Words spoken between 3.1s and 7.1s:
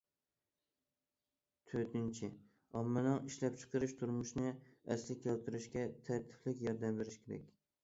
ئىشلەپچىقىرىش، تۇرمۇشىنى ئەسلىگە كەلتۈرۈشىگە تەرتىپلىك ياردەم